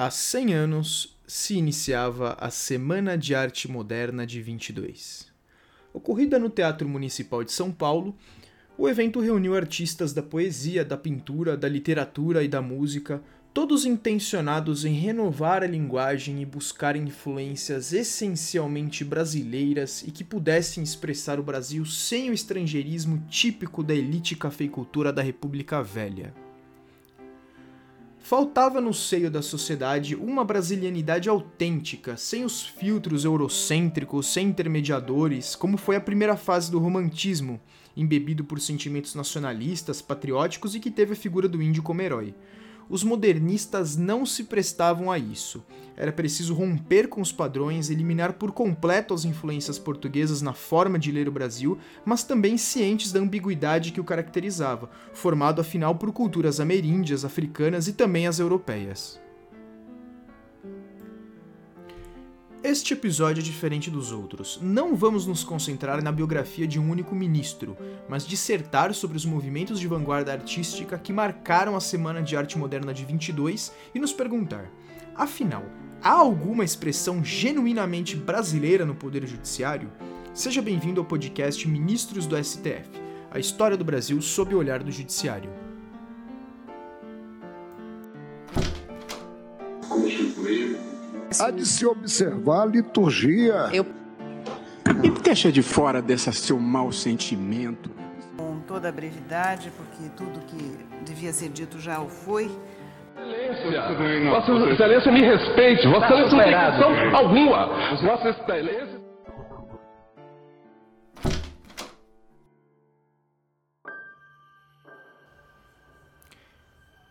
Há 0.00 0.10
100 0.12 0.54
anos 0.54 1.18
se 1.26 1.56
iniciava 1.56 2.36
a 2.38 2.50
Semana 2.50 3.18
de 3.18 3.34
Arte 3.34 3.68
Moderna 3.68 4.24
de 4.24 4.40
22. 4.40 5.26
Ocorrida 5.92 6.38
no 6.38 6.48
Teatro 6.48 6.88
Municipal 6.88 7.42
de 7.42 7.50
São 7.50 7.72
Paulo, 7.72 8.16
o 8.78 8.88
evento 8.88 9.18
reuniu 9.18 9.56
artistas 9.56 10.12
da 10.12 10.22
poesia, 10.22 10.84
da 10.84 10.96
pintura, 10.96 11.56
da 11.56 11.68
literatura 11.68 12.44
e 12.44 12.48
da 12.48 12.62
música, 12.62 13.20
todos 13.52 13.84
intencionados 13.84 14.84
em 14.84 14.94
renovar 14.94 15.64
a 15.64 15.66
linguagem 15.66 16.40
e 16.40 16.46
buscar 16.46 16.94
influências 16.94 17.92
essencialmente 17.92 19.04
brasileiras 19.04 20.04
e 20.06 20.12
que 20.12 20.22
pudessem 20.22 20.80
expressar 20.80 21.40
o 21.40 21.42
Brasil 21.42 21.84
sem 21.84 22.30
o 22.30 22.32
estrangeirismo 22.32 23.26
típico 23.28 23.82
da 23.82 23.96
elite 23.96 24.36
cafeicultura 24.36 25.12
da 25.12 25.22
República 25.22 25.82
Velha. 25.82 26.32
Faltava 28.28 28.78
no 28.78 28.92
seio 28.92 29.30
da 29.30 29.40
sociedade 29.40 30.14
uma 30.14 30.44
brasilianidade 30.44 31.30
autêntica, 31.30 32.14
sem 32.18 32.44
os 32.44 32.62
filtros 32.62 33.24
eurocêntricos, 33.24 34.26
sem 34.26 34.48
intermediadores, 34.48 35.56
como 35.56 35.78
foi 35.78 35.96
a 35.96 36.00
primeira 36.00 36.36
fase 36.36 36.70
do 36.70 36.78
romantismo, 36.78 37.58
embebido 37.96 38.44
por 38.44 38.60
sentimentos 38.60 39.14
nacionalistas, 39.14 40.02
patrióticos 40.02 40.74
e 40.74 40.78
que 40.78 40.90
teve 40.90 41.14
a 41.14 41.16
figura 41.16 41.48
do 41.48 41.62
índio 41.62 41.82
como 41.82 42.02
herói 42.02 42.34
os 42.88 43.04
modernistas 43.04 43.96
não 43.96 44.24
se 44.24 44.44
prestavam 44.44 45.10
a 45.10 45.18
isso. 45.18 45.64
Era 45.96 46.12
preciso 46.12 46.54
romper 46.54 47.08
com 47.08 47.20
os 47.20 47.32
padrões, 47.32 47.90
eliminar 47.90 48.34
por 48.34 48.52
completo 48.52 49.12
as 49.12 49.24
influências 49.24 49.78
portuguesas 49.78 50.40
na 50.40 50.52
forma 50.52 50.98
de 50.98 51.10
ler 51.10 51.28
o 51.28 51.32
Brasil, 51.32 51.78
mas 52.04 52.22
também 52.22 52.56
cientes 52.56 53.12
da 53.12 53.20
ambiguidade 53.20 53.92
que 53.92 54.00
o 54.00 54.04
caracterizava, 54.04 54.88
formado 55.12 55.60
afinal 55.60 55.96
por 55.96 56.12
culturas 56.12 56.60
ameríndias, 56.60 57.24
africanas 57.24 57.88
e 57.88 57.92
também 57.92 58.26
as 58.26 58.38
europeias. 58.38 59.20
Este 62.62 62.92
episódio 62.92 63.40
é 63.40 63.44
diferente 63.44 63.90
dos 63.90 64.10
outros. 64.10 64.58
Não 64.60 64.96
vamos 64.96 65.26
nos 65.26 65.44
concentrar 65.44 66.02
na 66.02 66.10
biografia 66.10 66.66
de 66.66 66.78
um 66.78 66.90
único 66.90 67.14
ministro, 67.14 67.76
mas 68.08 68.26
dissertar 68.26 68.92
sobre 68.92 69.16
os 69.16 69.24
movimentos 69.24 69.78
de 69.78 69.86
vanguarda 69.86 70.32
artística 70.32 70.98
que 70.98 71.12
marcaram 71.12 71.76
a 71.76 71.80
Semana 71.80 72.20
de 72.20 72.36
Arte 72.36 72.58
Moderna 72.58 72.92
de 72.92 73.04
22 73.04 73.72
e 73.94 73.98
nos 73.98 74.12
perguntar: 74.12 74.70
afinal, 75.14 75.64
há 76.02 76.12
alguma 76.12 76.64
expressão 76.64 77.24
genuinamente 77.24 78.16
brasileira 78.16 78.84
no 78.84 78.94
Poder 78.94 79.26
Judiciário? 79.26 79.90
Seja 80.34 80.60
bem-vindo 80.60 81.00
ao 81.00 81.06
podcast 81.06 81.66
Ministros 81.68 82.26
do 82.26 82.36
STF 82.42 83.08
a 83.30 83.38
história 83.38 83.76
do 83.76 83.84
Brasil 83.84 84.20
sob 84.22 84.54
o 84.54 84.58
olhar 84.58 84.82
do 84.82 84.90
Judiciário. 84.90 85.67
Há 91.40 91.50
de 91.50 91.64
se 91.64 91.86
observar 91.86 92.62
a 92.62 92.66
liturgia. 92.66 93.70
Eu... 93.72 93.86
E 95.02 95.10
deixa 95.22 95.52
de 95.52 95.62
fora 95.62 96.02
desse 96.02 96.32
seu 96.32 96.58
mau 96.58 96.90
sentimento. 96.90 97.90
Com 98.36 98.60
toda 98.66 98.88
a 98.88 98.92
brevidade, 98.92 99.70
porque 99.76 100.08
tudo 100.16 100.40
que 100.46 100.78
devia 101.04 101.32
ser 101.32 101.50
dito 101.50 101.78
já 101.78 102.00
o 102.00 102.08
foi. 102.08 102.50
Excelência, 103.16 104.30
Vossa 104.30 104.52
Excelência 104.70 105.12
me 105.12 105.20
respeite, 105.20 105.86
Vossa 105.88 106.06
Excelência 106.06 106.36
não 106.36 106.44
tem 106.44 106.70
questão 106.70 107.16
alguma. 107.16 107.66
Vossa 108.02 108.28
Excelência. 108.30 109.07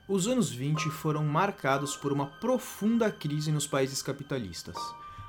Os 0.09 0.25
anos 0.25 0.49
20 0.49 0.89
foram 0.89 1.21
marcados 1.25 1.97
por 1.97 2.13
uma 2.13 2.27
profunda 2.27 3.11
crise 3.11 3.51
nos 3.51 3.67
países 3.67 4.01
capitalistas. 4.01 4.77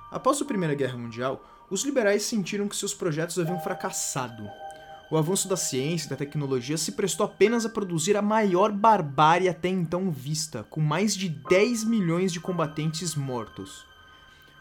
Após 0.08 0.40
a 0.40 0.44
Primeira 0.44 0.72
Guerra 0.72 0.96
Mundial, 0.96 1.44
os 1.68 1.82
liberais 1.82 2.22
sentiram 2.22 2.68
que 2.68 2.76
seus 2.76 2.94
projetos 2.94 3.36
haviam 3.40 3.58
fracassado. 3.58 4.48
O 5.10 5.16
avanço 5.16 5.48
da 5.48 5.56
ciência 5.56 6.06
e 6.06 6.10
da 6.10 6.16
tecnologia 6.16 6.78
se 6.78 6.92
prestou 6.92 7.26
apenas 7.26 7.66
a 7.66 7.68
produzir 7.68 8.16
a 8.16 8.22
maior 8.22 8.70
barbárie 8.70 9.48
até 9.48 9.68
então 9.68 10.12
vista, 10.12 10.62
com 10.70 10.80
mais 10.80 11.16
de 11.16 11.28
10 11.28 11.82
milhões 11.82 12.32
de 12.32 12.38
combatentes 12.38 13.16
mortos. 13.16 13.84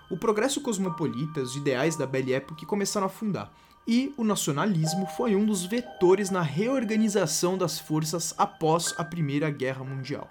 O 0.09 0.17
progresso 0.17 0.61
cosmopolita 0.61 1.41
os 1.41 1.55
ideais 1.55 1.95
da 1.95 2.07
Belle 2.07 2.33
Époque 2.33 2.65
começaram 2.65 3.05
a 3.05 3.09
afundar, 3.09 3.53
e 3.87 4.13
o 4.17 4.23
nacionalismo 4.23 5.05
foi 5.05 5.35
um 5.35 5.45
dos 5.45 5.63
vetores 5.63 6.29
na 6.29 6.41
reorganização 6.41 7.57
das 7.57 7.79
forças 7.79 8.35
após 8.37 8.93
a 8.97 9.03
Primeira 9.03 9.49
Guerra 9.49 9.83
Mundial. 9.83 10.29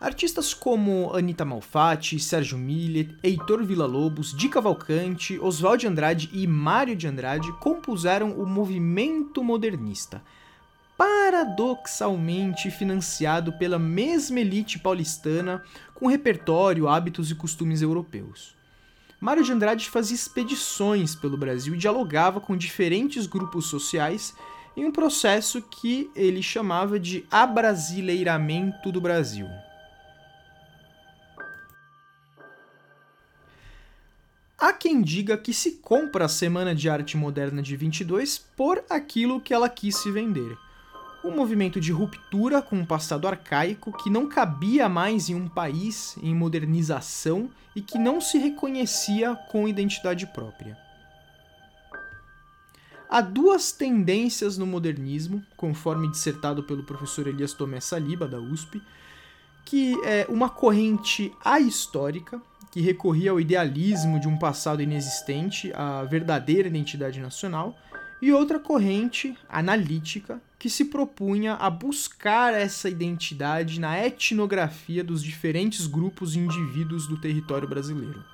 Artistas 0.00 0.52
como 0.52 1.14
Anita 1.14 1.44
Malfatti, 1.44 2.18
Sérgio 2.18 2.58
Millet, 2.58 3.16
Heitor 3.22 3.64
Villa-Lobos, 3.64 4.36
Di 4.36 4.48
Cavalcante, 4.48 5.38
Oswald 5.38 5.80
de 5.80 5.86
Andrade 5.86 6.30
e 6.32 6.44
Mário 6.46 6.96
de 6.96 7.06
Andrade 7.06 7.52
compuseram 7.60 8.32
o 8.32 8.44
movimento 8.44 9.44
modernista, 9.44 10.20
paradoxalmente 10.98 12.68
financiado 12.68 13.52
pela 13.52 13.78
mesma 13.78 14.40
elite 14.40 14.78
paulistana 14.78 15.62
com 15.94 16.08
repertório, 16.08 16.88
hábitos 16.88 17.30
e 17.30 17.36
costumes 17.36 17.80
europeus. 17.80 18.61
Mário 19.22 19.44
de 19.44 19.52
Andrade 19.52 19.88
fazia 19.88 20.16
expedições 20.16 21.14
pelo 21.14 21.36
Brasil 21.36 21.76
e 21.76 21.78
dialogava 21.78 22.40
com 22.40 22.56
diferentes 22.56 23.24
grupos 23.24 23.66
sociais 23.66 24.34
em 24.76 24.84
um 24.84 24.90
processo 24.90 25.62
que 25.62 26.10
ele 26.16 26.42
chamava 26.42 26.98
de 26.98 27.24
abrasileiramento 27.30 28.90
do 28.90 29.00
Brasil. 29.00 29.46
Há 34.58 34.72
quem 34.72 35.00
diga 35.00 35.38
que 35.38 35.54
se 35.54 35.76
compra 35.76 36.24
a 36.24 36.28
Semana 36.28 36.74
de 36.74 36.90
Arte 36.90 37.16
Moderna 37.16 37.62
de 37.62 37.76
22 37.76 38.38
por 38.56 38.82
aquilo 38.90 39.40
que 39.40 39.54
ela 39.54 39.68
quis 39.68 39.98
se 39.98 40.10
vender 40.10 40.58
um 41.24 41.30
movimento 41.30 41.80
de 41.80 41.92
ruptura 41.92 42.60
com 42.60 42.76
um 42.76 42.84
passado 42.84 43.28
arcaico 43.28 43.92
que 43.92 44.10
não 44.10 44.28
cabia 44.28 44.88
mais 44.88 45.28
em 45.28 45.34
um 45.34 45.48
país 45.48 46.16
em 46.22 46.34
modernização 46.34 47.50
e 47.74 47.80
que 47.80 47.98
não 47.98 48.20
se 48.20 48.38
reconhecia 48.38 49.34
com 49.50 49.68
identidade 49.68 50.26
própria. 50.26 50.76
Há 53.08 53.20
duas 53.20 53.72
tendências 53.72 54.56
no 54.56 54.66
modernismo, 54.66 55.44
conforme 55.56 56.10
dissertado 56.10 56.62
pelo 56.62 56.82
professor 56.82 57.26
Elias 57.26 57.52
Tomé 57.52 57.78
Saliba, 57.78 58.26
da 58.26 58.38
USP, 58.38 58.82
que 59.64 59.94
é 60.04 60.26
uma 60.28 60.48
corrente 60.48 61.30
ahistórica, 61.44 62.40
que 62.70 62.80
recorria 62.80 63.30
ao 63.30 63.38
idealismo 63.38 64.18
de 64.18 64.26
um 64.26 64.38
passado 64.38 64.82
inexistente, 64.82 65.70
à 65.74 66.02
verdadeira 66.04 66.68
identidade 66.68 67.20
nacional, 67.20 67.76
e 68.22 68.32
outra 68.32 68.60
corrente 68.60 69.36
analítica, 69.48 70.40
que 70.56 70.70
se 70.70 70.84
propunha 70.84 71.54
a 71.54 71.68
buscar 71.68 72.54
essa 72.54 72.88
identidade 72.88 73.80
na 73.80 73.98
etnografia 73.98 75.02
dos 75.02 75.24
diferentes 75.24 75.88
grupos 75.88 76.36
e 76.36 76.38
indivíduos 76.38 77.08
do 77.08 77.20
território 77.20 77.68
brasileiro. 77.68 78.24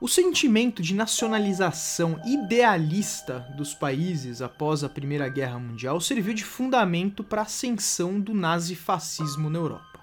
O 0.00 0.06
sentimento 0.06 0.80
de 0.80 0.94
nacionalização 0.94 2.20
idealista 2.24 3.40
dos 3.56 3.74
países 3.74 4.40
após 4.40 4.84
a 4.84 4.88
Primeira 4.88 5.28
Guerra 5.28 5.58
Mundial 5.58 6.00
serviu 6.00 6.34
de 6.34 6.44
fundamento 6.44 7.24
para 7.24 7.40
a 7.40 7.44
ascensão 7.44 8.20
do 8.20 8.32
nazifascismo 8.32 9.50
na 9.50 9.58
Europa. 9.58 9.98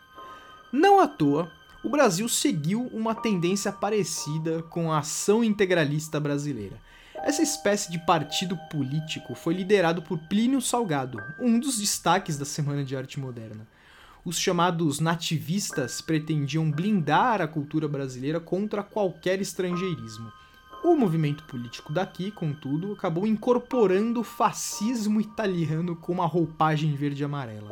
Não 0.70 1.00
à 1.00 1.08
toa, 1.08 1.52
o 1.84 1.90
Brasil 1.90 2.28
seguiu 2.30 2.88
uma 2.94 3.16
tendência 3.16 3.72
parecida 3.72 4.62
com 4.64 4.92
a 4.92 5.00
ação 5.00 5.44
integralista 5.44 6.20
brasileira 6.20 6.78
essa 7.24 7.44
espécie 7.44 7.92
de 7.92 8.00
partido 8.00 8.58
político 8.70 9.36
foi 9.36 9.54
liderado 9.54 10.02
por 10.02 10.18
Plínio 10.18 10.60
Salgado, 10.60 11.22
um 11.40 11.60
dos 11.60 11.78
destaques 11.78 12.36
da 12.36 12.46
Semana 12.46 12.84
de 12.84 12.96
Arte 12.96 13.20
Moderna. 13.20 13.68
Os 14.26 14.40
chamados 14.40 15.00
nativistas 15.00 16.02
pretendiam 16.02 16.72
blindar 16.72 17.40
a 17.40 17.48
cultura 17.48 17.88
brasileira 17.88 18.40
contra 18.40 18.82
qualquer 18.82 19.40
estrangeirismo. 19.40 20.32
O 20.84 20.96
movimento 20.96 21.44
político 21.44 21.94
daqui, 21.94 22.32
contudo, 22.32 22.94
acabou 22.94 23.28
incorporando 23.28 24.22
o 24.22 24.24
fascismo 24.24 25.22
italiano 25.22 25.96
com 25.96 26.14
uma 26.14 26.26
roupagem 26.26 26.96
verde 26.96 27.22
e 27.22 27.26
amarela. 27.26 27.72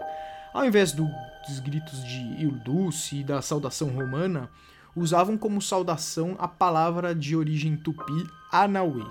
Ao 0.54 0.66
invés 0.66 0.92
do, 0.92 1.08
dos 1.48 1.60
gritos 1.60 2.04
de 2.04 2.20
Il 2.42 2.52
Duce 2.52 3.18
e 3.18 3.24
da 3.24 3.42
saudação 3.42 3.90
romana, 3.90 4.50
usavam 4.96 5.38
como 5.38 5.62
saudação 5.62 6.36
a 6.40 6.48
palavra 6.48 7.14
de 7.14 7.36
origem 7.36 7.78
tupi 7.78 8.28
Anauê. 8.52 9.06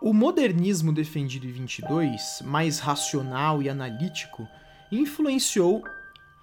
O 0.00 0.12
modernismo 0.12 0.92
defendido 0.92 1.46
em 1.46 1.52
22, 1.52 2.42
mais 2.44 2.78
racional 2.78 3.62
e 3.62 3.70
analítico, 3.70 4.46
influenciou 4.92 5.82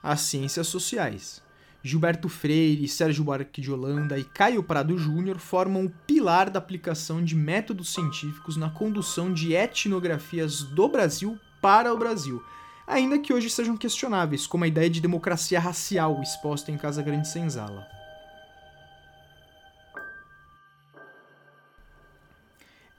as 0.02 0.22
ciências 0.22 0.68
sociais. 0.68 1.44
Gilberto 1.84 2.30
Freire, 2.30 2.88
Sérgio 2.88 3.24
Buarque 3.24 3.60
de 3.60 3.72
Holanda 3.72 4.18
e 4.18 4.24
Caio 4.24 4.62
Prado 4.62 4.98
Júnior 4.98 5.40
formam 5.40 5.86
o 5.86 5.90
pilar 5.90 6.50
da 6.50 6.60
aplicação 6.60 7.24
de 7.24 7.36
métodos 7.36 7.92
científicos 7.92 8.56
na 8.56 8.70
condução 8.70 9.34
de 9.34 9.56
etnografias 9.56 10.62
do 10.62 10.88
Brasil 10.88 11.40
para 11.60 11.92
o 11.92 11.98
Brasil, 11.98 12.44
ainda 12.86 13.18
que 13.18 13.34
hoje 13.34 13.50
sejam 13.50 13.76
questionáveis, 13.76 14.46
como 14.46 14.64
a 14.64 14.68
ideia 14.68 14.90
de 14.90 15.02
democracia 15.02 15.60
racial 15.60 16.22
exposta 16.22 16.72
em 16.72 16.78
Casa 16.78 17.02
Grande 17.02 17.28
Senzala. 17.28 17.88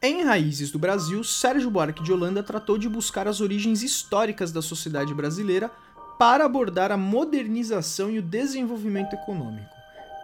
Em 0.05 0.25
Raízes 0.25 0.73
do 0.73 0.81
Brasil, 0.81 1.23
Sérgio 1.23 1.71
Buarque 1.71 2.03
de 2.03 2.13
Holanda 2.13 2.43
tratou 2.43 2.77
de 2.77 2.89
buscar 2.89 3.29
as 3.29 3.41
origens 3.41 3.85
históricas 3.85 4.51
da 4.51 4.61
sociedade 4.61 5.15
brasileira 5.15 5.71
para 6.19 6.45
abordar 6.45 6.93
a 6.93 6.97
modernização 6.97 8.11
e 8.11 8.19
o 8.19 8.23
desenvolvimento 8.23 9.15
econômico. 9.15 9.83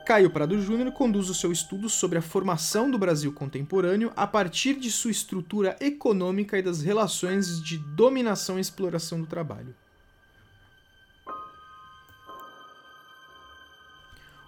Caio 0.09 0.31
Prado 0.31 0.59
Júnior 0.59 0.91
conduz 0.93 1.29
o 1.29 1.35
seu 1.35 1.53
estudo 1.53 1.87
sobre 1.89 2.17
a 2.17 2.23
formação 2.23 2.91
do 2.91 2.99
Brasil 2.99 3.31
contemporâneo 3.31 4.11
a 4.17 4.27
partir 4.27 4.75
de 4.75 4.91
sua 4.91 5.11
estrutura 5.11 5.77
econômica 5.81 6.59
e 6.59 6.63
das 6.63 6.81
relações 6.81 7.63
de 7.63 7.77
dominação 7.77 8.57
e 8.57 8.63
exploração 8.63 9.21
do 9.21 9.27
trabalho. 9.27 9.75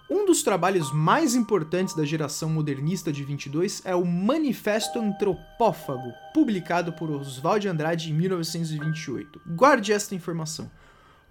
Um 0.09 0.25
dos 0.25 0.43
trabalhos 0.43 0.91
mais 0.91 1.35
importantes 1.35 1.95
da 1.95 2.03
geração 2.03 2.49
modernista 2.49 3.13
de 3.13 3.23
22 3.23 3.83
é 3.85 3.95
o 3.95 4.03
Manifesto 4.03 4.99
Antropófago, 4.99 6.11
publicado 6.33 6.91
por 6.91 7.09
Oswald 7.09 7.61
de 7.61 7.69
Andrade 7.69 8.11
em 8.11 8.13
1928. 8.15 9.39
Guarde 9.55 9.93
esta 9.93 10.15
informação. 10.15 10.69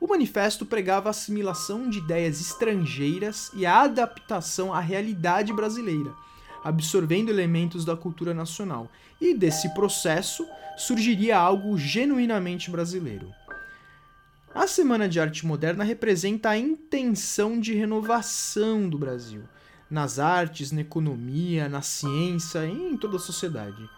O 0.00 0.08
manifesto 0.08 0.64
pregava 0.64 1.08
a 1.08 1.11
assimilação 1.11 1.91
de 1.91 1.99
ideias 1.99 2.41
estrangeiras 2.41 3.50
e 3.55 3.67
a 3.67 3.82
adaptação 3.82 4.73
à 4.73 4.81
realidade 4.81 5.52
brasileira, 5.52 6.14
absorvendo 6.64 7.29
elementos 7.29 7.85
da 7.85 7.94
cultura 7.94 8.32
nacional, 8.32 8.91
e 9.20 9.35
desse 9.35 9.75
processo 9.75 10.47
surgiria 10.79 11.38
algo 11.38 11.76
genuinamente 11.76 12.70
brasileiro. 12.70 13.31
A 14.55 14.67
Semana 14.67 15.06
de 15.06 15.20
Arte 15.20 15.47
Moderna 15.47 15.85
representa 15.85 16.49
a 16.49 16.58
intenção 16.58 17.61
de 17.61 17.75
renovação 17.75 18.88
do 18.88 18.99
Brasil, 18.99 19.43
nas 19.91 20.19
artes, 20.19 20.73
na 20.73 20.81
economia, 20.81 21.69
na 21.69 21.82
ciência 21.82 22.64
e 22.64 22.73
em 22.73 22.96
toda 22.96 23.17
a 23.17 23.20
sociedade. 23.20 23.88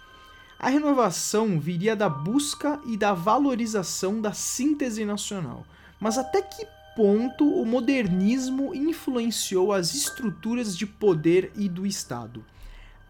A 0.58 0.68
renovação 0.68 1.60
viria 1.60 1.94
da 1.94 2.08
busca 2.08 2.80
e 2.86 2.96
da 2.96 3.14
valorização 3.14 4.20
da 4.20 4.32
síntese 4.32 5.04
nacional, 5.04 5.64
mas 6.02 6.18
até 6.18 6.42
que 6.42 6.66
ponto 6.96 7.48
o 7.48 7.64
modernismo 7.64 8.74
influenciou 8.74 9.72
as 9.72 9.94
estruturas 9.94 10.76
de 10.76 10.84
poder 10.84 11.52
e 11.54 11.68
do 11.68 11.86
Estado? 11.86 12.44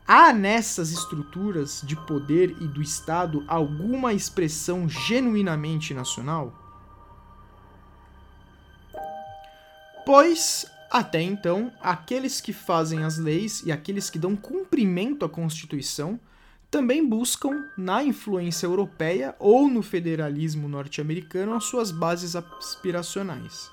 Há 0.07 0.31
nessas 0.31 0.91
estruturas 0.91 1.81
de 1.83 1.97
poder 1.97 2.51
e 2.61 2.69
do 2.69 2.83
Estado 2.83 3.47
alguma 3.49 4.13
expressão 4.13 4.87
genuinamente 4.87 5.95
nacional? 5.95 6.53
Pois, 10.05 10.67
até 10.91 11.23
então, 11.23 11.73
aqueles 11.81 12.43
que 12.43 12.53
fazem 12.53 13.05
as 13.05 13.17
leis 13.17 13.63
e 13.65 13.73
aqueles 13.73 14.11
que 14.11 14.19
dão 14.19 14.37
cumprimento 14.37 15.25
à 15.25 15.31
Constituição 15.31 16.21
também 16.73 17.07
buscam, 17.07 17.67
na 17.77 18.03
influência 18.03 18.65
europeia 18.65 19.37
ou 19.39 19.69
no 19.69 19.83
federalismo 19.83 20.67
norte-americano, 20.67 21.53
as 21.53 21.65
suas 21.65 21.91
bases 21.91 22.35
aspiracionais. 22.35 23.71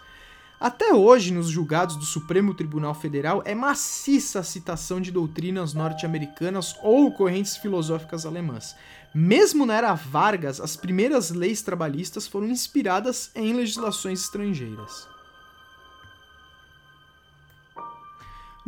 Até 0.60 0.94
hoje, 0.94 1.34
nos 1.34 1.48
julgados 1.48 1.96
do 1.96 2.04
Supremo 2.04 2.54
Tribunal 2.54 2.94
Federal, 2.94 3.42
é 3.46 3.56
maciça 3.56 4.42
a 4.42 4.44
citação 4.44 5.00
de 5.00 5.12
doutrinas 5.12 5.74
norte-americanas 5.74 6.76
ou 6.84 7.10
correntes 7.14 7.56
filosóficas 7.56 8.26
alemãs. 8.26 8.76
Mesmo 9.16 9.66
na 9.66 9.78
era 9.78 9.94
Vargas, 9.94 10.60
as 10.60 10.76
primeiras 10.76 11.32
leis 11.32 11.62
trabalhistas 11.62 12.28
foram 12.28 12.50
inspiradas 12.50 13.32
em 13.34 13.54
legislações 13.54 14.24
estrangeiras. 14.24 15.08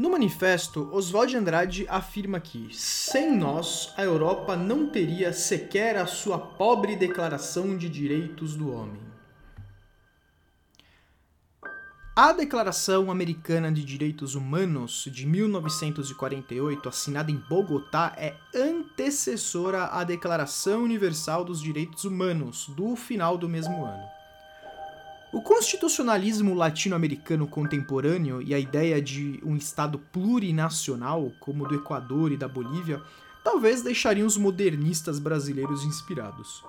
No 0.02 0.10
manifesto, 0.10 0.90
Oswald 0.92 1.30
de 1.30 1.38
Andrade 1.38 1.86
afirma 1.88 2.40
que, 2.40 2.70
sem 2.74 3.38
nós, 3.38 3.94
a 3.96 4.02
Europa 4.02 4.56
não 4.56 4.90
teria 4.90 5.32
sequer 5.32 5.96
a 5.96 6.08
sua 6.08 6.40
pobre 6.40 6.96
Declaração 6.96 7.78
de 7.78 7.88
Direitos 7.88 8.56
do 8.56 8.74
Homem. 8.74 9.00
A 12.16 12.34
Declaração 12.34 13.12
Americana 13.12 13.72
de 13.72 13.86
Direitos 13.86 14.34
Humanos 14.34 15.08
de 15.14 15.28
1948, 15.28 16.90
assinada 16.90 17.30
em 17.30 17.38
Bogotá, 17.48 18.16
é 18.18 18.36
antecessora 18.56 19.86
à 19.86 20.04
Declaração 20.04 20.82
Universal 20.82 21.46
dos 21.46 21.62
Direitos 21.62 22.06
Humanos, 22.06 22.66
do 22.70 22.96
final 22.96 23.38
do 23.38 23.48
mesmo 23.48 23.86
ano. 23.86 24.21
O 25.34 25.42
constitucionalismo 25.42 26.54
latino-americano 26.54 27.48
contemporâneo 27.48 28.42
e 28.42 28.54
a 28.54 28.60
ideia 28.60 29.02
de 29.02 29.40
um 29.46 29.56
Estado 29.56 29.98
plurinacional, 29.98 31.32
como 31.40 31.64
o 31.64 31.68
do 31.70 31.76
Equador 31.76 32.34
e 32.34 32.38
da 32.38 32.50
Bolívia, 32.50 33.02
talvez 33.42 33.82
deixariam 33.82 34.28
os 34.28 34.36
modernistas 34.36 35.20
brasileiros 35.20 35.86
inspirados. 35.86 36.66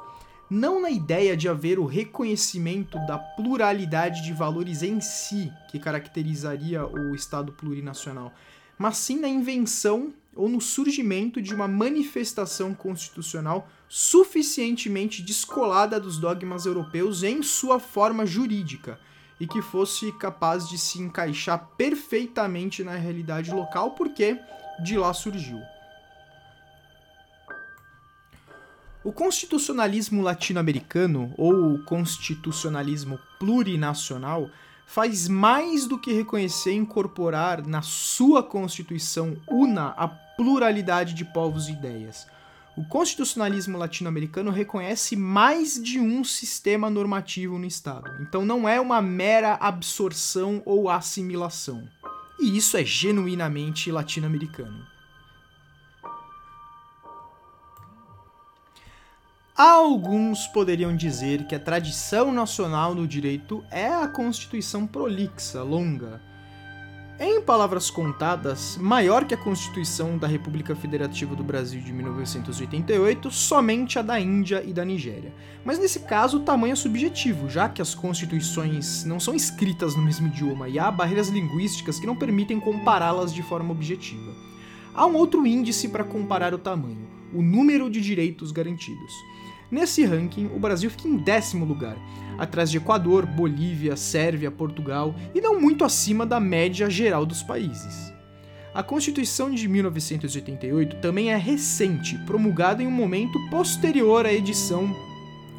Não 0.49 0.81
na 0.81 0.93
ideia 0.93 1.37
de 1.37 1.49
haver 1.49 1.77
o 1.81 1.87
reconhecimento 1.87 3.05
da 3.05 3.19
pluralidade 3.19 4.23
de 4.23 4.33
valores 4.33 4.85
em 4.85 5.01
si 5.01 5.53
que 5.69 5.81
caracterizaria 5.81 6.87
o 6.87 7.17
Estado 7.17 7.51
plurinacional, 7.51 8.33
mas 8.79 8.97
sim 8.97 9.19
na 9.19 9.29
invenção 9.29 10.15
ou 10.37 10.49
no 10.49 10.61
surgimento 10.61 11.43
de 11.43 11.53
uma 11.53 11.67
manifestação 11.67 12.75
constitucional 12.75 13.69
suficientemente 13.95 15.21
descolada 15.21 16.01
dos 16.01 16.17
dogmas 16.17 16.65
europeus 16.65 17.23
em 17.23 17.43
sua 17.43 17.79
forma 17.79 18.25
jurídica 18.25 18.99
e 19.39 19.47
que 19.47 19.61
fosse 19.61 20.11
capaz 20.13 20.67
de 20.67 20.79
se 20.79 20.99
encaixar 20.99 21.69
perfeitamente 21.77 22.83
na 22.83 22.95
realidade 22.95 23.51
local, 23.53 23.91
porque 23.91 24.41
de 24.83 24.97
lá 24.97 25.13
surgiu. 25.13 25.61
O 29.05 29.13
constitucionalismo 29.13 30.23
latino-americano, 30.23 31.35
ou 31.37 31.75
o 31.75 31.85
constitucionalismo 31.85 33.19
plurinacional, 33.39 34.49
faz 34.87 35.29
mais 35.29 35.87
do 35.87 35.99
que 35.99 36.15
reconhecer 36.15 36.73
e 36.73 36.77
incorporar 36.77 37.67
na 37.67 37.83
sua 37.83 38.43
Constituição 38.43 39.37
una 39.47 39.89
a 39.89 40.09
pluralidade 40.09 41.13
de 41.13 41.27
povos 41.27 41.69
e 41.69 41.73
ideias. 41.73 42.27
O 42.75 42.85
constitucionalismo 42.85 43.77
latino-americano 43.77 44.51
reconhece 44.51 45.15
mais 45.15 45.75
de 45.75 46.01
um 46.01 46.25
sistema 46.25 46.89
normativo 46.89 47.59
no 47.59 47.67
Estado, 47.67 48.11
então 48.23 48.47
não 48.47 48.67
é 48.67 48.81
uma 48.81 49.03
mera 49.03 49.55
absorção 49.61 50.63
ou 50.65 50.89
assimilação. 50.89 51.87
E 52.41 52.57
isso 52.57 52.79
é 52.79 52.85
genuinamente 52.85 53.93
latino-americano. 53.93 54.87
Alguns 59.55 60.47
poderiam 60.47 60.97
dizer 60.97 61.47
que 61.47 61.55
a 61.55 61.61
tradição 61.61 62.33
nacional 62.33 62.95
no 62.95 63.07
direito 63.07 63.63
é 63.71 63.87
a 63.87 64.09
Constituição 64.09 64.87
prolixa, 64.87 65.63
longa. 65.63 66.32
Em 67.25 67.41
palavras 67.41 67.89
contadas, 67.89 68.77
maior 68.77 69.25
que 69.25 69.33
a 69.33 69.37
Constituição 69.37 70.19
da 70.19 70.27
República 70.27 70.75
Federativa 70.75 71.37
do 71.37 71.45
Brasil 71.45 71.81
de 71.81 71.93
1988, 71.93 73.31
somente 73.31 73.97
a 73.97 74.03
da 74.03 74.19
Índia 74.19 74.61
e 74.67 74.73
da 74.73 74.85
Nigéria. 74.85 75.33
Mas 75.65 75.79
nesse 75.79 76.01
caso, 76.01 76.39
o 76.39 76.41
tamanho 76.41 76.73
é 76.73 76.75
subjetivo, 76.75 77.49
já 77.49 77.69
que 77.69 77.81
as 77.81 77.95
constituições 77.95 79.05
não 79.05 79.21
são 79.21 79.37
escritas 79.37 79.95
no 79.95 80.03
mesmo 80.03 80.27
idioma 80.27 80.69
e 80.69 80.81
há 80.81 80.91
barreiras 80.91 81.29
linguísticas 81.29 82.01
que 82.01 82.09
não 82.09 82.17
permitem 82.17 82.59
compará-las 82.59 83.33
de 83.33 83.45
forma 83.45 83.71
objetiva. 83.71 84.33
Há 84.93 85.07
um 85.07 85.15
outro 85.15 85.47
índice 85.47 85.91
para 85.91 86.03
comparar 86.03 86.53
o 86.53 86.59
tamanho: 86.59 87.07
o 87.33 87.43
número 87.43 87.91
de 87.91 88.01
direitos 88.01 88.53
garantidos. 88.53 89.13
Nesse 89.71 90.05
ranking, 90.05 90.51
o 90.55 90.59
Brasil 90.59 90.91
fica 90.91 91.09
em 91.09 91.17
décimo 91.17 91.65
lugar, 91.65 91.97
atrás 92.39 92.71
de 92.71 92.77
Equador, 92.77 93.25
Bolívia, 93.25 93.97
Sérvia, 93.97 94.51
Portugal 94.51 95.15
e 95.35 95.41
não 95.41 95.61
muito 95.61 95.85
acima 95.85 96.27
da 96.27 96.39
média 96.39 96.91
geral 96.91 97.25
dos 97.25 97.43
países. 97.43 98.13
A 98.75 98.83
Constituição 98.83 99.51
de 99.51 99.69
1988 99.69 100.97
também 100.97 101.31
é 101.31 101.37
recente, 101.37 102.19
promulgada 102.27 102.83
em 102.83 102.87
um 102.87 102.91
momento 102.91 103.39
posterior 103.51 104.27
à 104.27 104.33
edição 104.33 104.95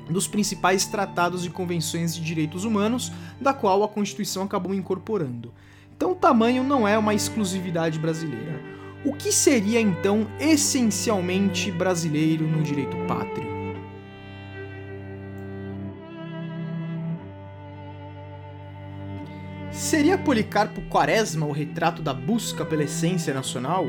dos 0.09 0.27
principais 0.27 0.85
tratados 0.85 1.45
e 1.45 1.49
convenções 1.49 2.15
de 2.15 2.21
direitos 2.21 2.65
humanos, 2.65 3.11
da 3.39 3.53
qual 3.53 3.83
a 3.83 3.87
Constituição 3.87 4.43
acabou 4.43 4.73
incorporando. 4.73 5.53
Então, 5.95 6.11
o 6.11 6.15
tamanho 6.15 6.63
não 6.63 6.87
é 6.87 6.97
uma 6.97 7.13
exclusividade 7.13 7.97
brasileira. 7.99 8.82
O 9.05 9.11
que 9.11 9.33
seria 9.33 9.81
então 9.81 10.25
essencialmente 10.39 11.69
brasileiro 11.69 12.47
no 12.47 12.63
direito 12.63 12.95
pátrio? 13.05 13.51
Seria 19.73 20.17
Policarpo 20.17 20.81
Quaresma 20.83 21.45
o 21.45 21.51
retrato 21.51 22.01
da 22.01 22.13
busca 22.13 22.63
pela 22.63 22.85
essência 22.85 23.33
nacional? 23.33 23.85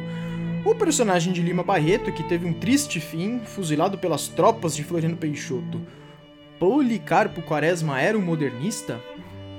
O 0.64 0.74
personagem 0.74 1.32
de 1.32 1.42
Lima 1.42 1.62
Barreto, 1.62 2.10
que 2.10 2.24
teve 2.24 2.44
um 2.44 2.52
triste 2.52 2.98
fim, 2.98 3.38
fuzilado 3.44 3.96
pelas 3.96 4.26
tropas 4.26 4.74
de 4.74 4.82
Floriano 4.82 5.16
Peixoto. 5.16 5.80
Policarpo 6.58 7.40
Quaresma 7.42 8.00
era 8.00 8.18
um 8.18 8.22
modernista? 8.22 9.00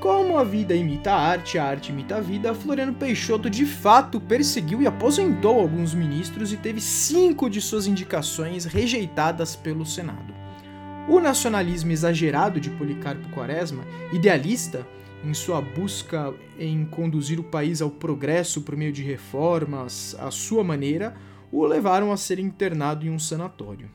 Como 0.05 0.38
a 0.38 0.43
vida 0.43 0.75
imita 0.75 1.12
a 1.13 1.19
arte, 1.19 1.57
a 1.57 1.65
arte 1.65 1.91
imita 1.91 2.17
a 2.17 2.21
vida, 2.21 2.53
Floriano 2.53 2.93
Peixoto 2.93 3.50
de 3.50 3.65
fato 3.65 4.21
perseguiu 4.21 4.79
e 4.79 4.85
aposentou 4.85 5.59
alguns 5.59 5.95
ministros 5.95 6.53
e 6.53 6.57
teve 6.57 6.79
cinco 6.79 7.50
de 7.50 7.59
suas 7.59 7.88
indicações 7.88 8.65
rejeitadas 8.65 9.55
pelo 9.55 9.83
Senado. 9.83 10.31
O 11.09 11.19
nacionalismo 11.19 11.91
exagerado 11.91 12.59
de 12.59 12.69
Policarpo 12.69 13.27
Quaresma, 13.29 13.83
idealista, 14.13 14.85
em 15.24 15.33
sua 15.33 15.59
busca 15.59 16.31
em 16.59 16.85
conduzir 16.85 17.39
o 17.39 17.43
país 17.43 17.81
ao 17.81 17.89
progresso 17.89 18.62
por 18.62 18.75
meio 18.75 18.93
de 18.93 19.01
reformas 19.01 20.15
à 20.19 20.29
sua 20.29 20.63
maneira, 20.63 21.15
o 21.51 21.65
levaram 21.65 22.12
a 22.12 22.17
ser 22.17 22.38
internado 22.38 23.07
em 23.07 23.09
um 23.09 23.17
sanatório. 23.17 23.89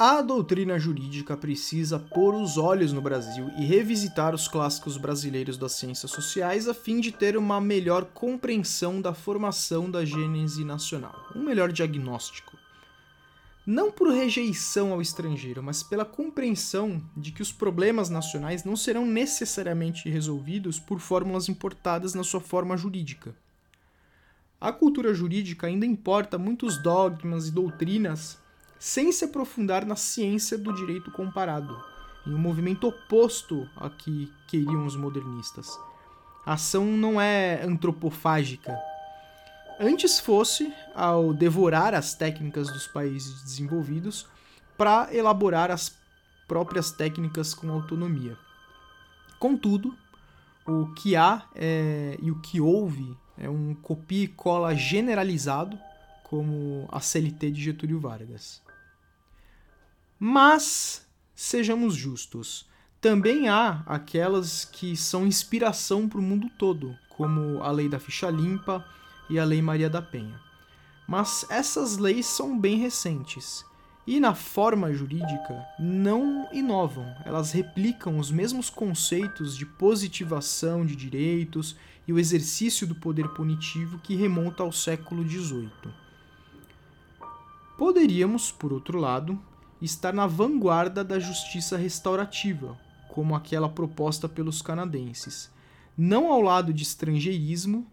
A 0.00 0.22
doutrina 0.22 0.78
jurídica 0.78 1.36
precisa 1.36 1.98
pôr 1.98 2.32
os 2.32 2.56
olhos 2.56 2.92
no 2.92 3.00
Brasil 3.00 3.50
e 3.58 3.64
revisitar 3.64 4.32
os 4.32 4.46
clássicos 4.46 4.96
brasileiros 4.96 5.58
das 5.58 5.72
ciências 5.72 6.12
sociais 6.12 6.68
a 6.68 6.72
fim 6.72 7.00
de 7.00 7.10
ter 7.10 7.36
uma 7.36 7.60
melhor 7.60 8.04
compreensão 8.04 9.00
da 9.00 9.12
formação 9.12 9.90
da 9.90 10.04
gênese 10.04 10.64
nacional, 10.64 11.26
um 11.34 11.42
melhor 11.42 11.72
diagnóstico. 11.72 12.56
Não 13.66 13.90
por 13.90 14.12
rejeição 14.12 14.92
ao 14.92 15.02
estrangeiro, 15.02 15.64
mas 15.64 15.82
pela 15.82 16.04
compreensão 16.04 17.02
de 17.16 17.32
que 17.32 17.42
os 17.42 17.50
problemas 17.50 18.08
nacionais 18.08 18.62
não 18.62 18.76
serão 18.76 19.04
necessariamente 19.04 20.08
resolvidos 20.08 20.78
por 20.78 21.00
fórmulas 21.00 21.48
importadas 21.48 22.14
na 22.14 22.22
sua 22.22 22.40
forma 22.40 22.76
jurídica. 22.76 23.34
A 24.60 24.70
cultura 24.70 25.12
jurídica 25.12 25.66
ainda 25.66 25.84
importa 25.84 26.38
muitos 26.38 26.80
dogmas 26.80 27.48
e 27.48 27.50
doutrinas 27.50 28.38
sem 28.78 29.10
se 29.10 29.24
aprofundar 29.24 29.84
na 29.84 29.96
ciência 29.96 30.56
do 30.56 30.72
direito 30.72 31.10
comparado, 31.10 31.76
em 32.26 32.32
um 32.32 32.38
movimento 32.38 32.86
oposto 32.86 33.68
a 33.76 33.90
que 33.90 34.32
queriam 34.46 34.86
os 34.86 34.94
modernistas. 34.94 35.78
A 36.46 36.54
ação 36.54 36.84
não 36.84 37.20
é 37.20 37.62
antropofágica. 37.62 38.78
Antes 39.80 40.18
fosse 40.18 40.72
ao 40.94 41.32
devorar 41.32 41.94
as 41.94 42.14
técnicas 42.14 42.68
dos 42.72 42.86
países 42.86 43.42
desenvolvidos 43.42 44.26
para 44.76 45.08
elaborar 45.14 45.70
as 45.70 45.96
próprias 46.46 46.90
técnicas 46.90 47.52
com 47.52 47.70
autonomia. 47.70 48.36
Contudo, 49.38 49.94
o 50.66 50.86
que 50.94 51.14
há 51.16 51.46
é, 51.54 52.16
e 52.20 52.30
o 52.30 52.40
que 52.40 52.60
houve 52.60 53.16
é 53.36 53.48
um 53.48 53.74
copia 53.74 54.24
e 54.24 54.28
cola 54.28 54.74
generalizado, 54.74 55.78
como 56.24 56.88
a 56.90 57.00
CLT 57.00 57.50
de 57.50 57.62
Getúlio 57.62 58.00
Vargas. 58.00 58.62
Mas, 60.18 61.06
sejamos 61.34 61.94
justos, 61.94 62.68
também 63.00 63.48
há 63.48 63.82
aquelas 63.86 64.64
que 64.64 64.96
são 64.96 65.26
inspiração 65.26 66.08
para 66.08 66.18
o 66.18 66.22
mundo 66.22 66.50
todo, 66.58 66.96
como 67.10 67.62
a 67.62 67.70
Lei 67.70 67.88
da 67.88 68.00
Ficha 68.00 68.28
Limpa 68.28 68.84
e 69.30 69.38
a 69.38 69.44
Lei 69.44 69.62
Maria 69.62 69.88
da 69.88 70.02
Penha. 70.02 70.40
Mas 71.06 71.46
essas 71.48 71.96
leis 71.96 72.26
são 72.26 72.58
bem 72.58 72.78
recentes 72.78 73.64
e, 74.08 74.18
na 74.18 74.34
forma 74.34 74.92
jurídica, 74.92 75.66
não 75.78 76.48
inovam, 76.50 77.14
elas 77.24 77.52
replicam 77.52 78.18
os 78.18 78.30
mesmos 78.30 78.70
conceitos 78.70 79.54
de 79.54 79.66
positivação 79.66 80.84
de 80.84 80.96
direitos 80.96 81.76
e 82.06 82.12
o 82.12 82.18
exercício 82.18 82.86
do 82.86 82.94
poder 82.94 83.28
punitivo 83.28 83.98
que 83.98 84.16
remonta 84.16 84.62
ao 84.62 84.72
século 84.72 85.22
XVIII. 85.28 85.70
Poderíamos, 87.76 88.50
por 88.50 88.72
outro 88.72 88.98
lado, 88.98 89.38
estar 89.80 90.12
na 90.12 90.26
vanguarda 90.26 91.04
da 91.04 91.18
justiça 91.18 91.76
restaurativa, 91.76 92.78
como 93.08 93.34
aquela 93.34 93.68
proposta 93.68 94.28
pelos 94.28 94.62
canadenses, 94.62 95.50
não 95.96 96.32
ao 96.32 96.40
lado 96.40 96.72
de 96.72 96.82
estrangeirismo, 96.82 97.86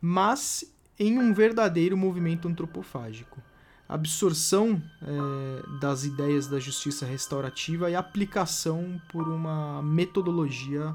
mas 0.00 0.64
em 0.98 1.18
um 1.18 1.32
verdadeiro 1.32 1.96
movimento 1.96 2.48
antropofágico. 2.48 3.40
Absorção 3.88 4.80
é, 5.02 5.78
das 5.80 6.04
ideias 6.04 6.46
da 6.46 6.60
justiça 6.60 7.04
restaurativa 7.04 7.90
e 7.90 7.96
aplicação 7.96 9.00
por 9.10 9.26
uma 9.28 9.82
metodologia 9.82 10.94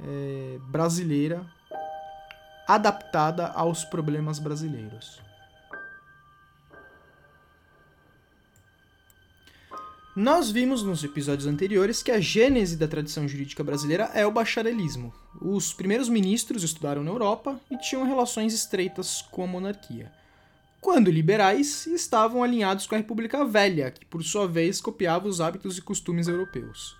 é, 0.00 0.58
brasileira 0.68 1.46
adaptada 2.66 3.48
aos 3.48 3.84
problemas 3.84 4.38
brasileiros. 4.38 5.22
Nós 10.16 10.48
vimos 10.48 10.84
nos 10.84 11.02
episódios 11.02 11.44
anteriores 11.44 12.00
que 12.00 12.12
a 12.12 12.20
gênese 12.20 12.76
da 12.76 12.86
tradição 12.86 13.26
jurídica 13.26 13.64
brasileira 13.64 14.12
é 14.14 14.24
o 14.24 14.30
bacharelismo. 14.30 15.12
Os 15.40 15.72
primeiros 15.72 16.08
ministros 16.08 16.62
estudaram 16.62 17.02
na 17.02 17.10
Europa 17.10 17.60
e 17.68 17.76
tinham 17.78 18.06
relações 18.06 18.54
estreitas 18.54 19.22
com 19.22 19.42
a 19.42 19.46
monarquia. 19.48 20.12
Quando 20.80 21.10
liberais, 21.10 21.84
estavam 21.88 22.44
alinhados 22.44 22.86
com 22.86 22.94
a 22.94 22.98
República 22.98 23.44
Velha, 23.44 23.90
que 23.90 24.06
por 24.06 24.22
sua 24.22 24.46
vez 24.46 24.80
copiava 24.80 25.26
os 25.26 25.40
hábitos 25.40 25.78
e 25.78 25.82
costumes 25.82 26.28
europeus. 26.28 26.96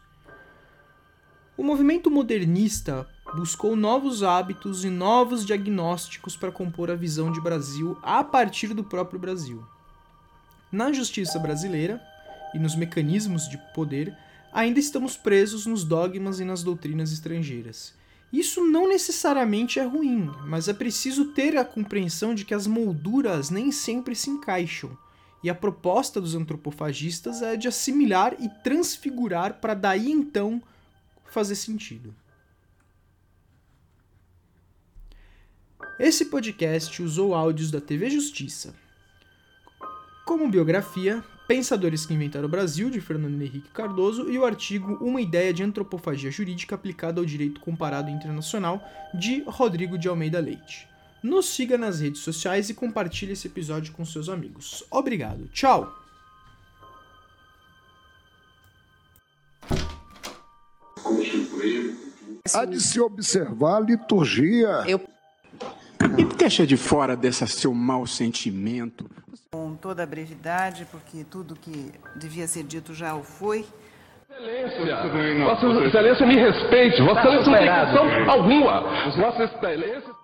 O 1.56 1.62
movimento 1.62 2.10
modernista 2.10 3.08
buscou 3.36 3.76
novos 3.76 4.24
hábitos 4.24 4.84
e 4.84 4.90
novos 4.90 5.46
diagnósticos 5.46 6.36
para 6.36 6.50
compor 6.50 6.90
a 6.90 6.96
visão 6.96 7.30
de 7.30 7.40
Brasil 7.40 7.96
a 8.02 8.24
partir 8.24 8.74
do 8.74 8.82
próprio 8.82 9.20
Brasil. 9.20 9.64
Na 10.72 10.92
justiça 10.92 11.38
brasileira, 11.38 12.02
e 12.54 12.58
nos 12.58 12.76
mecanismos 12.76 13.48
de 13.48 13.58
poder, 13.74 14.16
ainda 14.52 14.78
estamos 14.78 15.16
presos 15.16 15.66
nos 15.66 15.84
dogmas 15.84 16.40
e 16.40 16.44
nas 16.44 16.62
doutrinas 16.62 17.12
estrangeiras. 17.12 17.92
Isso 18.32 18.64
não 18.64 18.88
necessariamente 18.88 19.78
é 19.78 19.84
ruim, 19.84 20.30
mas 20.46 20.68
é 20.68 20.72
preciso 20.72 21.26
ter 21.26 21.56
a 21.56 21.64
compreensão 21.64 22.34
de 22.34 22.44
que 22.44 22.54
as 22.54 22.66
molduras 22.66 23.50
nem 23.50 23.70
sempre 23.70 24.14
se 24.14 24.30
encaixam, 24.30 24.96
e 25.42 25.50
a 25.50 25.54
proposta 25.54 26.20
dos 26.20 26.34
antropofagistas 26.34 27.42
é 27.42 27.56
de 27.56 27.68
assimilar 27.68 28.34
e 28.40 28.48
transfigurar 28.62 29.60
para 29.60 29.74
daí 29.74 30.10
então 30.10 30.62
fazer 31.26 31.54
sentido. 31.54 32.14
Esse 35.98 36.24
podcast 36.24 37.02
usou 37.02 37.34
áudios 37.34 37.70
da 37.70 37.80
TV 37.80 38.10
Justiça. 38.10 38.74
Como 40.24 40.50
biografia, 40.50 41.22
Pensadores 41.46 42.06
que 42.06 42.14
Inventaram 42.14 42.46
o 42.46 42.50
Brasil, 42.50 42.88
de 42.88 43.00
Fernando 43.00 43.40
Henrique 43.40 43.68
Cardoso, 43.68 44.30
e 44.30 44.38
o 44.38 44.46
artigo 44.46 44.96
Uma 45.00 45.20
Ideia 45.20 45.52
de 45.52 45.62
Antropofagia 45.62 46.30
Jurídica 46.30 46.74
Aplicada 46.74 47.20
ao 47.20 47.26
Direito 47.26 47.60
Comparado 47.60 48.10
Internacional, 48.10 48.82
de 49.12 49.42
Rodrigo 49.46 49.98
de 49.98 50.08
Almeida 50.08 50.40
Leite. 50.40 50.88
Nos 51.22 51.46
siga 51.46 51.76
nas 51.76 52.00
redes 52.00 52.20
sociais 52.20 52.70
e 52.70 52.74
compartilhe 52.74 53.32
esse 53.32 53.46
episódio 53.46 53.92
com 53.92 54.04
seus 54.04 54.28
amigos. 54.28 54.84
Obrigado, 54.90 55.46
tchau! 55.48 55.94
Há 62.52 62.64
de 62.64 62.80
se 62.80 63.00
observar 63.00 63.76
a 63.76 63.80
liturgia. 63.80 64.84
Eu 64.86 64.98
deixa 66.44 66.66
de 66.66 66.76
fora 66.76 67.16
desse 67.16 67.46
seu 67.48 67.72
mau 67.72 68.06
sentimento. 68.06 69.08
Com 69.50 69.74
toda 69.74 70.02
a 70.02 70.06
brevidade, 70.06 70.86
porque 70.90 71.24
tudo 71.24 71.54
que 71.54 71.90
devia 72.16 72.46
ser 72.46 72.64
dito 72.64 72.92
já 72.92 73.14
o 73.14 73.22
foi. 73.22 73.64
Excelência, 74.30 75.44
Vossa 75.44 75.66
Excelência 75.86 76.26
me 76.26 76.36
respeite. 76.36 77.00
Vossa 77.00 77.20
Excelência 77.20 77.50
não 77.92 78.08
tem 78.10 78.18
função 78.18 78.30
alguma. 78.30 78.80
Vossa 79.16 79.44
Excelência. 79.44 80.23